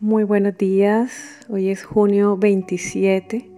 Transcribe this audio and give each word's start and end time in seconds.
Muy 0.00 0.22
buenos 0.22 0.56
días, 0.56 1.40
hoy 1.48 1.70
es 1.70 1.82
junio 1.82 2.36
27. 2.36 3.50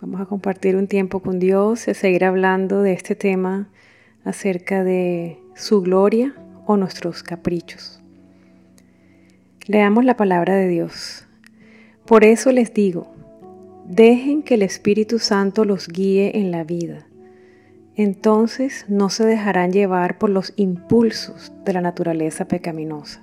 Vamos 0.00 0.22
a 0.22 0.24
compartir 0.24 0.74
un 0.74 0.86
tiempo 0.86 1.20
con 1.20 1.38
Dios 1.38 1.86
y 1.86 1.90
a 1.90 1.94
seguir 1.94 2.24
hablando 2.24 2.80
de 2.80 2.94
este 2.94 3.14
tema 3.14 3.68
acerca 4.24 4.82
de 4.84 5.38
su 5.54 5.82
gloria 5.82 6.34
o 6.64 6.78
nuestros 6.78 7.22
caprichos. 7.22 8.02
Leamos 9.66 10.06
la 10.06 10.16
palabra 10.16 10.54
de 10.54 10.66
Dios. 10.66 11.26
Por 12.06 12.24
eso 12.24 12.52
les 12.52 12.72
digo, 12.72 13.12
dejen 13.84 14.42
que 14.42 14.54
el 14.54 14.62
Espíritu 14.62 15.18
Santo 15.18 15.66
los 15.66 15.88
guíe 15.88 16.38
en 16.38 16.52
la 16.52 16.64
vida. 16.64 17.06
Entonces 17.96 18.86
no 18.88 19.10
se 19.10 19.26
dejarán 19.26 19.72
llevar 19.72 20.16
por 20.16 20.30
los 20.30 20.54
impulsos 20.56 21.52
de 21.66 21.74
la 21.74 21.82
naturaleza 21.82 22.48
pecaminosa. 22.48 23.22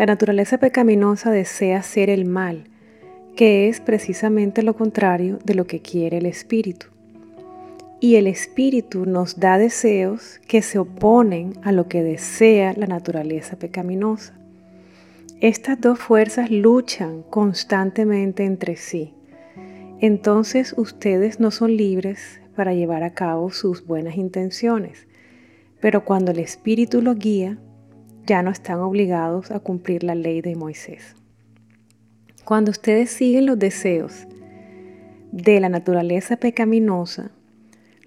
La 0.00 0.06
naturaleza 0.06 0.56
pecaminosa 0.56 1.30
desea 1.30 1.80
hacer 1.80 2.08
el 2.08 2.24
mal, 2.24 2.64
que 3.36 3.68
es 3.68 3.82
precisamente 3.82 4.62
lo 4.62 4.74
contrario 4.74 5.38
de 5.44 5.52
lo 5.52 5.66
que 5.66 5.82
quiere 5.82 6.16
el 6.16 6.24
espíritu. 6.24 6.86
Y 8.00 8.14
el 8.14 8.26
espíritu 8.26 9.04
nos 9.04 9.40
da 9.40 9.58
deseos 9.58 10.40
que 10.48 10.62
se 10.62 10.78
oponen 10.78 11.52
a 11.62 11.70
lo 11.70 11.86
que 11.86 12.02
desea 12.02 12.72
la 12.78 12.86
naturaleza 12.86 13.58
pecaminosa. 13.58 14.32
Estas 15.42 15.78
dos 15.78 15.98
fuerzas 15.98 16.50
luchan 16.50 17.22
constantemente 17.28 18.46
entre 18.46 18.76
sí. 18.76 19.12
Entonces 20.00 20.72
ustedes 20.78 21.40
no 21.40 21.50
son 21.50 21.76
libres 21.76 22.40
para 22.56 22.72
llevar 22.72 23.02
a 23.02 23.12
cabo 23.12 23.50
sus 23.50 23.86
buenas 23.86 24.16
intenciones, 24.16 25.06
pero 25.78 26.06
cuando 26.06 26.30
el 26.30 26.38
espíritu 26.38 27.02
los 27.02 27.18
guía, 27.18 27.58
ya 28.26 28.42
no 28.42 28.50
están 28.50 28.80
obligados 28.80 29.50
a 29.50 29.60
cumplir 29.60 30.04
la 30.04 30.14
ley 30.14 30.40
de 30.40 30.56
Moisés. 30.56 31.14
Cuando 32.44 32.70
ustedes 32.70 33.10
siguen 33.10 33.46
los 33.46 33.58
deseos 33.58 34.26
de 35.32 35.60
la 35.60 35.68
naturaleza 35.68 36.36
pecaminosa, 36.36 37.30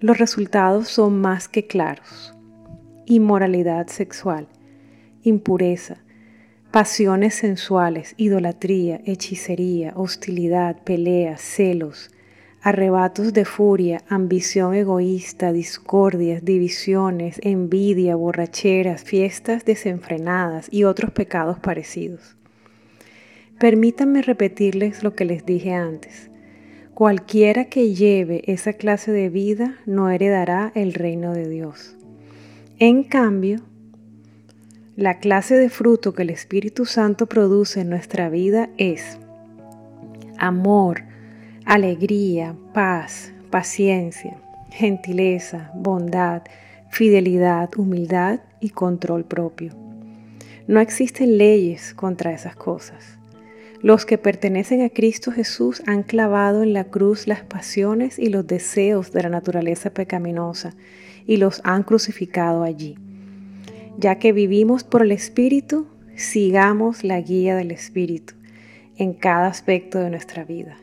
los 0.00 0.18
resultados 0.18 0.88
son 0.88 1.20
más 1.20 1.48
que 1.48 1.66
claros. 1.66 2.34
Inmoralidad 3.06 3.86
sexual, 3.86 4.48
impureza, 5.22 6.04
pasiones 6.70 7.34
sensuales, 7.34 8.14
idolatría, 8.16 9.00
hechicería, 9.06 9.92
hostilidad, 9.96 10.82
peleas, 10.82 11.40
celos, 11.40 12.10
arrebatos 12.64 13.34
de 13.34 13.44
furia, 13.44 14.00
ambición 14.08 14.74
egoísta, 14.74 15.52
discordias, 15.52 16.46
divisiones, 16.46 17.38
envidia, 17.42 18.16
borracheras, 18.16 19.04
fiestas 19.04 19.66
desenfrenadas 19.66 20.68
y 20.70 20.84
otros 20.84 21.10
pecados 21.10 21.58
parecidos. 21.58 22.36
Permítanme 23.60 24.22
repetirles 24.22 25.04
lo 25.04 25.14
que 25.14 25.26
les 25.26 25.44
dije 25.44 25.74
antes. 25.74 26.30
Cualquiera 26.94 27.66
que 27.66 27.92
lleve 27.94 28.42
esa 28.46 28.72
clase 28.72 29.12
de 29.12 29.28
vida 29.28 29.76
no 29.84 30.08
heredará 30.08 30.72
el 30.74 30.94
reino 30.94 31.34
de 31.34 31.46
Dios. 31.50 31.96
En 32.78 33.04
cambio, 33.04 33.60
la 34.96 35.18
clase 35.18 35.54
de 35.56 35.68
fruto 35.68 36.14
que 36.14 36.22
el 36.22 36.30
Espíritu 36.30 36.86
Santo 36.86 37.26
produce 37.26 37.82
en 37.82 37.90
nuestra 37.90 38.30
vida 38.30 38.70
es 38.78 39.18
amor, 40.38 41.02
alegría, 41.64 42.54
paz, 42.74 43.32
paciencia, 43.50 44.36
gentileza, 44.70 45.70
bondad, 45.74 46.42
fidelidad, 46.90 47.70
humildad 47.78 48.40
y 48.60 48.70
control 48.70 49.24
propio. 49.24 49.72
No 50.66 50.80
existen 50.80 51.38
leyes 51.38 51.94
contra 51.94 52.32
esas 52.32 52.54
cosas. 52.54 53.18
Los 53.80 54.04
que 54.06 54.18
pertenecen 54.18 54.82
a 54.82 54.90
Cristo 54.90 55.30
Jesús 55.30 55.82
han 55.86 56.02
clavado 56.02 56.62
en 56.62 56.72
la 56.72 56.84
cruz 56.84 57.26
las 57.26 57.42
pasiones 57.42 58.18
y 58.18 58.28
los 58.28 58.46
deseos 58.46 59.12
de 59.12 59.22
la 59.22 59.28
naturaleza 59.28 59.90
pecaminosa 59.90 60.74
y 61.26 61.38
los 61.38 61.60
han 61.64 61.82
crucificado 61.82 62.62
allí. 62.62 62.96
Ya 63.98 64.18
que 64.18 64.32
vivimos 64.32 64.84
por 64.84 65.02
el 65.02 65.12
Espíritu, 65.12 65.86
sigamos 66.14 67.04
la 67.04 67.20
guía 67.20 67.56
del 67.56 67.70
Espíritu 67.70 68.34
en 68.96 69.14
cada 69.14 69.48
aspecto 69.48 69.98
de 69.98 70.10
nuestra 70.10 70.44
vida. 70.44 70.76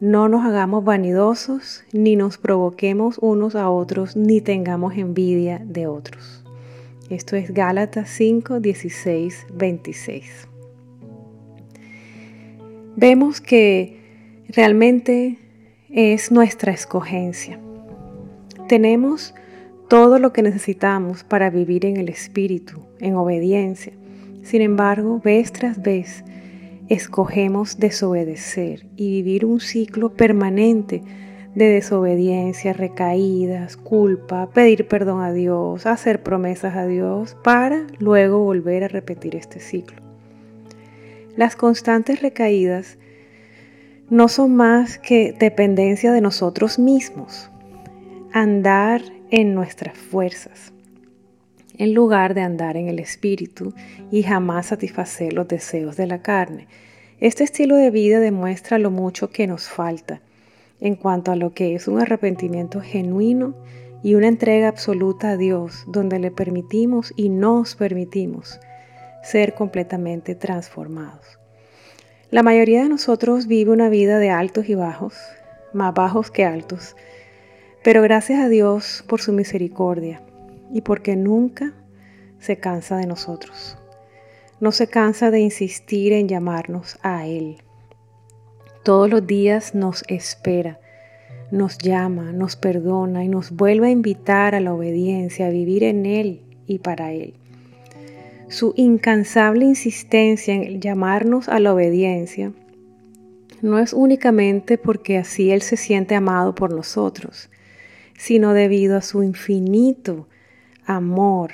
No 0.00 0.28
nos 0.28 0.44
hagamos 0.44 0.84
vanidosos, 0.84 1.84
ni 1.92 2.16
nos 2.16 2.36
provoquemos 2.36 3.18
unos 3.18 3.54
a 3.54 3.70
otros, 3.70 4.16
ni 4.16 4.40
tengamos 4.40 4.96
envidia 4.96 5.62
de 5.64 5.86
otros. 5.86 6.44
Esto 7.10 7.36
es 7.36 7.54
Gálatas 7.54 8.10
5, 8.10 8.58
16, 8.58 9.46
26. 9.54 10.48
Vemos 12.96 13.40
que 13.40 14.44
realmente 14.48 15.38
es 15.90 16.32
nuestra 16.32 16.72
escogencia. 16.72 17.60
Tenemos 18.68 19.32
todo 19.88 20.18
lo 20.18 20.32
que 20.32 20.42
necesitamos 20.42 21.22
para 21.22 21.50
vivir 21.50 21.86
en 21.86 21.98
el 21.98 22.08
Espíritu, 22.08 22.80
en 22.98 23.14
obediencia. 23.14 23.92
Sin 24.42 24.60
embargo, 24.60 25.20
vez 25.22 25.52
tras 25.52 25.80
vez, 25.80 26.24
escogemos 26.88 27.78
desobedecer 27.78 28.86
y 28.96 29.10
vivir 29.10 29.44
un 29.44 29.60
ciclo 29.60 30.10
permanente 30.10 31.02
de 31.54 31.66
desobediencia, 31.66 32.72
recaídas, 32.72 33.76
culpa, 33.76 34.50
pedir 34.50 34.88
perdón 34.88 35.22
a 35.22 35.32
Dios, 35.32 35.86
hacer 35.86 36.22
promesas 36.22 36.74
a 36.76 36.86
Dios, 36.86 37.36
para 37.44 37.86
luego 37.98 38.40
volver 38.40 38.84
a 38.84 38.88
repetir 38.88 39.36
este 39.36 39.60
ciclo. 39.60 39.96
Las 41.36 41.56
constantes 41.56 42.22
recaídas 42.22 42.98
no 44.10 44.28
son 44.28 44.54
más 44.56 44.98
que 44.98 45.32
dependencia 45.32 46.12
de 46.12 46.20
nosotros 46.20 46.78
mismos, 46.78 47.50
andar 48.32 49.02
en 49.30 49.54
nuestras 49.54 49.96
fuerzas, 49.96 50.72
en 51.78 51.94
lugar 51.94 52.34
de 52.34 52.42
andar 52.42 52.76
en 52.76 52.88
el 52.88 52.98
espíritu 52.98 53.74
y 54.10 54.22
jamás 54.22 54.66
satisfacer 54.66 55.32
los 55.32 55.48
deseos 55.48 55.96
de 55.96 56.06
la 56.06 56.22
carne. 56.22 56.68
Este 57.20 57.44
estilo 57.44 57.76
de 57.76 57.90
vida 57.90 58.20
demuestra 58.20 58.78
lo 58.78 58.90
mucho 58.90 59.30
que 59.30 59.46
nos 59.46 59.68
falta 59.68 60.20
en 60.80 60.96
cuanto 60.96 61.32
a 61.32 61.36
lo 61.36 61.54
que 61.54 61.74
es 61.74 61.88
un 61.88 62.00
arrepentimiento 62.00 62.80
genuino 62.80 63.54
y 64.02 64.14
una 64.16 64.28
entrega 64.28 64.68
absoluta 64.68 65.30
a 65.30 65.36
Dios, 65.36 65.84
donde 65.86 66.18
le 66.18 66.30
permitimos 66.30 67.12
y 67.16 67.30
nos 67.30 67.74
permitimos 67.74 68.60
ser 69.22 69.54
completamente 69.54 70.34
transformados. 70.34 71.38
La 72.30 72.42
mayoría 72.42 72.82
de 72.82 72.88
nosotros 72.88 73.46
vive 73.46 73.70
una 73.70 73.88
vida 73.88 74.18
de 74.18 74.30
altos 74.30 74.68
y 74.68 74.74
bajos, 74.74 75.14
más 75.72 75.94
bajos 75.94 76.30
que 76.30 76.44
altos, 76.44 76.96
pero 77.82 78.02
gracias 78.02 78.40
a 78.40 78.48
Dios 78.48 79.04
por 79.08 79.20
su 79.22 79.32
misericordia 79.32 80.20
y 80.72 80.80
porque 80.80 81.16
nunca 81.16 81.72
se 82.38 82.58
cansa 82.58 82.96
de 82.96 83.06
nosotros. 83.06 83.78
No 84.60 84.72
se 84.72 84.86
cansa 84.86 85.30
de 85.30 85.40
insistir 85.40 86.12
en 86.12 86.28
llamarnos 86.28 86.98
a 87.02 87.26
Él. 87.26 87.56
Todos 88.82 89.08
los 89.10 89.26
días 89.26 89.74
nos 89.74 90.04
espera, 90.08 90.78
nos 91.50 91.78
llama, 91.78 92.32
nos 92.32 92.56
perdona 92.56 93.24
y 93.24 93.28
nos 93.28 93.50
vuelve 93.50 93.88
a 93.88 93.90
invitar 93.90 94.54
a 94.54 94.60
la 94.60 94.74
obediencia, 94.74 95.46
a 95.46 95.50
vivir 95.50 95.84
en 95.84 96.06
Él 96.06 96.42
y 96.66 96.78
para 96.78 97.12
Él. 97.12 97.34
Su 98.48 98.74
incansable 98.76 99.64
insistencia 99.64 100.54
en 100.54 100.80
llamarnos 100.80 101.48
a 101.48 101.58
la 101.60 101.72
obediencia 101.72 102.52
no 103.62 103.78
es 103.78 103.94
únicamente 103.94 104.76
porque 104.76 105.16
así 105.16 105.50
Él 105.50 105.62
se 105.62 105.78
siente 105.78 106.14
amado 106.14 106.54
por 106.54 106.72
nosotros, 106.72 107.48
sino 108.18 108.52
debido 108.52 108.98
a 108.98 109.02
su 109.02 109.22
infinito 109.22 110.28
amor 110.86 111.52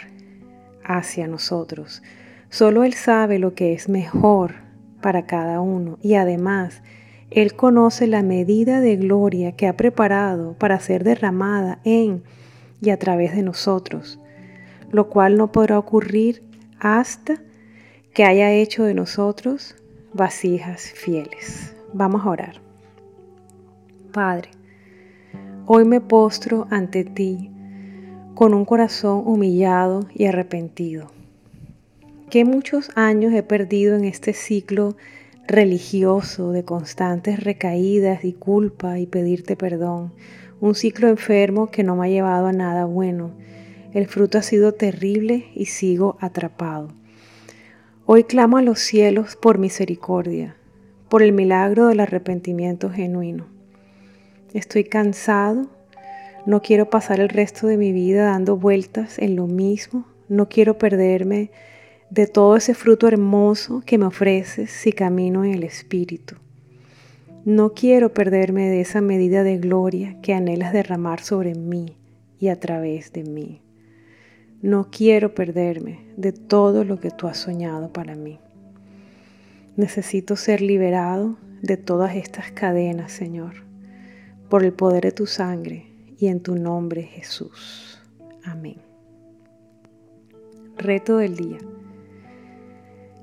hacia 0.85 1.27
nosotros. 1.27 2.03
Solo 2.49 2.85
Él 2.85 2.95
sabe 2.95 3.39
lo 3.39 3.55
que 3.55 3.73
es 3.73 3.89
mejor 3.89 4.55
para 5.01 5.27
cada 5.27 5.61
uno 5.61 5.99
y 6.03 6.15
además 6.15 6.83
Él 7.31 7.55
conoce 7.55 8.07
la 8.07 8.23
medida 8.23 8.81
de 8.81 8.97
gloria 8.97 9.53
que 9.53 9.69
ha 9.69 9.77
preparado 9.77 10.55
para 10.55 10.81
ser 10.81 11.05
derramada 11.05 11.79
en 11.85 12.23
y 12.81 12.91
a 12.91 12.99
través 12.99 13.35
de 13.35 13.43
nosotros, 13.43 14.19
lo 14.91 15.09
cual 15.09 15.37
no 15.37 15.53
podrá 15.53 15.79
ocurrir 15.79 16.43
hasta 16.79 17.37
que 18.15 18.25
haya 18.25 18.51
hecho 18.51 18.85
de 18.85 18.95
nosotros 18.95 19.77
vasijas 20.13 20.93
fieles. 20.93 21.77
Vamos 21.93 22.25
a 22.25 22.31
orar. 22.31 22.55
Padre, 24.13 24.51
Hoy 25.73 25.85
me 25.85 26.01
postro 26.01 26.67
ante 26.69 27.05
ti 27.05 27.49
con 28.35 28.55
un 28.55 28.65
corazón 28.65 29.23
humillado 29.27 30.07
y 30.15 30.27
arrepentido. 30.27 31.11
Qué 32.31 32.45
muchos 32.45 32.91
años 32.95 33.33
he 33.35 33.43
perdido 33.43 33.97
en 33.97 34.05
este 34.05 34.33
ciclo 34.33 34.97
religioso 35.49 36.53
de 36.53 36.65
constantes 36.65 37.43
recaídas 37.43 38.25
y 38.25 38.33
culpa 38.33 38.99
y 39.01 39.07
pedirte 39.07 39.57
perdón. 39.57 40.13
Un 40.61 40.75
ciclo 40.75 41.09
enfermo 41.09 41.71
que 41.71 41.83
no 41.83 41.97
me 41.97 42.07
ha 42.07 42.11
llevado 42.11 42.47
a 42.47 42.53
nada 42.53 42.85
bueno. 42.85 43.33
El 43.93 44.07
fruto 44.07 44.39
ha 44.39 44.43
sido 44.43 44.75
terrible 44.75 45.47
y 45.55 45.67
sigo 45.67 46.17
atrapado. 46.21 46.93
Hoy 48.07 48.25
clamo 48.25 48.59
a 48.59 48.63
los 48.63 48.79
cielos 48.79 49.37
por 49.37 49.59
misericordia, 49.59 50.55
por 51.09 51.23
el 51.23 51.33
milagro 51.33 51.89
del 51.89 51.99
arrepentimiento 51.99 52.91
genuino. 52.91 53.47
Estoy 54.53 54.85
cansado, 54.85 55.69
no 56.47 56.63
quiero 56.63 56.89
pasar 56.89 57.21
el 57.21 57.29
resto 57.29 57.67
de 57.67 57.77
mi 57.77 57.93
vida 57.93 58.25
dando 58.25 58.57
vueltas 58.57 59.19
en 59.19 59.37
lo 59.37 59.47
mismo, 59.47 60.07
no 60.29 60.49
quiero 60.49 60.79
perderme 60.79 61.51
de 62.09 62.27
todo 62.27 62.57
ese 62.57 62.75
fruto 62.75 63.07
hermoso 63.09 63.83
que 63.85 63.99
me 63.99 64.07
ofreces 64.07 64.71
si 64.71 64.93
camino 64.93 65.45
en 65.45 65.55
el 65.55 65.65
Espíritu. 65.65 66.37
No 67.45 67.73
quiero 67.75 68.13
perderme 68.13 68.69
de 68.69 68.81
esa 68.81 69.01
medida 69.01 69.43
de 69.43 69.59
gloria 69.59 70.21
que 70.23 70.35
anhelas 70.35 70.73
derramar 70.73 71.21
sobre 71.21 71.55
mí 71.55 71.97
y 72.39 72.49
a 72.49 72.59
través 72.59 73.13
de 73.13 73.25
mí. 73.25 73.61
No 74.63 74.89
quiero 74.91 75.35
perderme 75.35 76.01
de 76.17 76.33
todo 76.33 76.85
lo 76.85 77.01
que 77.01 77.11
tú 77.11 77.29
has 77.29 77.39
soñado 77.39 77.93
para 77.93 78.15
mí. 78.15 78.39
Necesito 79.77 80.37
ser 80.37 80.61
liberado 80.61 81.37
de 81.63 81.77
todas 81.77 82.17
estas 82.17 82.51
cadenas, 82.51 83.13
Señor, 83.13 83.65
por 84.49 84.65
el 84.65 84.73
poder 84.73 85.05
de 85.05 85.13
tu 85.13 85.27
sangre 85.27 85.90
y 86.21 86.29
en 86.29 86.41
tu 86.41 86.55
nombre, 86.55 87.03
Jesús. 87.03 87.99
Amén. 88.45 88.77
Reto 90.77 91.17
del 91.17 91.35
día. 91.35 91.59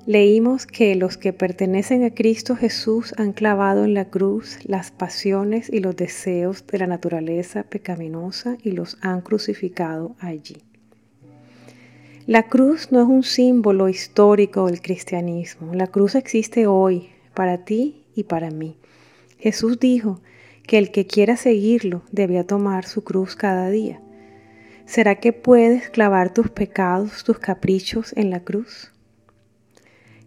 Leímos 0.04 0.66
que 0.66 0.94
los 0.96 1.16
que 1.16 1.32
pertenecen 1.32 2.02
a 2.02 2.10
Cristo 2.10 2.56
Jesús 2.56 3.14
han 3.16 3.32
clavado 3.32 3.84
en 3.84 3.94
la 3.94 4.06
cruz 4.06 4.58
las 4.64 4.90
pasiones 4.90 5.70
y 5.72 5.80
los 5.80 5.94
deseos 5.94 6.66
de 6.66 6.78
la 6.78 6.86
naturaleza 6.86 7.62
pecaminosa 7.62 8.56
y 8.62 8.72
los 8.72 8.98
han 9.00 9.20
crucificado 9.20 10.16
allí. 10.18 10.56
La 12.26 12.48
cruz 12.48 12.90
no 12.90 13.00
es 13.00 13.08
un 13.08 13.22
símbolo 13.22 13.88
histórico 13.88 14.66
del 14.66 14.82
cristianismo. 14.82 15.72
La 15.74 15.86
cruz 15.86 16.14
existe 16.14 16.66
hoy 16.66 17.10
para 17.34 17.64
ti 17.64 18.02
y 18.14 18.24
para 18.24 18.50
mí. 18.50 18.76
Jesús 19.38 19.78
dijo 19.78 20.20
que 20.68 20.76
el 20.76 20.90
que 20.90 21.06
quiera 21.06 21.38
seguirlo 21.38 22.02
debía 22.12 22.46
tomar 22.46 22.84
su 22.84 23.02
cruz 23.02 23.34
cada 23.34 23.70
día. 23.70 24.02
¿Será 24.84 25.14
que 25.14 25.32
puedes 25.32 25.88
clavar 25.88 26.34
tus 26.34 26.50
pecados, 26.50 27.24
tus 27.24 27.38
caprichos 27.38 28.12
en 28.16 28.28
la 28.28 28.44
cruz? 28.44 28.92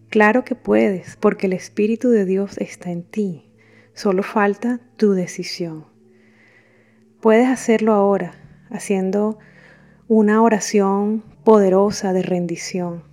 Claro 0.09 0.43
que 0.43 0.55
puedes, 0.55 1.15
porque 1.15 1.45
el 1.45 1.53
Espíritu 1.53 2.09
de 2.09 2.25
Dios 2.25 2.57
está 2.57 2.89
en 2.89 3.03
ti. 3.03 3.51
Solo 3.93 4.23
falta 4.23 4.81
tu 4.97 5.13
decisión. 5.13 5.85
Puedes 7.21 7.47
hacerlo 7.47 7.93
ahora, 7.93 8.33
haciendo 8.71 9.37
una 10.07 10.41
oración 10.41 11.23
poderosa 11.43 12.13
de 12.13 12.23
rendición. 12.23 13.03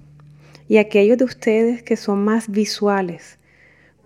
Y 0.67 0.79
aquellos 0.79 1.19
de 1.19 1.25
ustedes 1.25 1.83
que 1.83 1.97
son 1.97 2.25
más 2.25 2.49
visuales, 2.49 3.38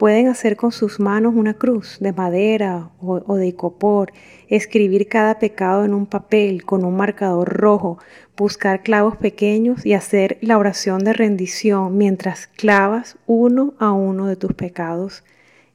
pueden 0.03 0.27
hacer 0.27 0.57
con 0.57 0.73
sus 0.73 0.99
manos 0.99 1.33
una 1.37 1.55
cruz 1.55 1.99
de 2.01 2.13
madera 2.13 2.91
o, 2.99 3.37
de 3.37 3.47
icopor, 3.47 4.13
escribir 4.49 5.07
cada 5.07 5.39
pecado 5.39 5.85
en 5.85 5.95
un 5.95 6.07
papel 6.07 6.65
con 6.65 6.85
un 6.85 6.97
marcador 6.97 7.49
rojo, 7.49 7.99
buscar 8.37 8.83
clavos 8.83 9.17
pequeños 9.17 9.87
y 9.87 9.93
hacer 9.93 10.39
la 10.41 10.59
oración 10.59 11.05
de 11.05 11.13
rendición 11.13 11.99
mientras 11.99 12.49
clavas 12.49 13.17
uno 13.29 13.75
a 13.79 13.93
uno 13.93 14.27
de 14.27 14.35
tus 14.35 14.55
pecados 14.55 15.23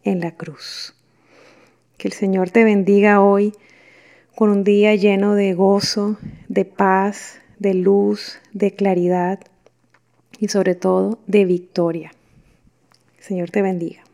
en 0.04 0.20
la 0.20 0.32
cruz. 0.32 0.94
Que 1.98 2.10
el 2.10 2.14
Señor 2.14 2.50
te 2.50 2.66
bendiga 2.66 3.22
hoy 3.22 3.54
con 4.36 4.50
un 4.50 4.66
día 4.66 4.94
lleno 4.96 5.36
de 5.36 5.54
gozo, 5.54 6.18
de 6.50 6.66
paz, 6.66 7.40
de 7.60 7.76
luz, 7.76 8.40
de 8.52 8.74
claridad 8.74 9.40
y 10.38 10.50
sobre 10.50 10.76
todo 10.76 11.18
de 11.28 11.46
victoria. 11.46 12.12
Señor 13.20 13.52
te 13.52 13.62
bendiga. 13.62 14.07